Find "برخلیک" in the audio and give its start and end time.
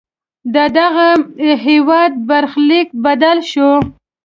2.27-2.87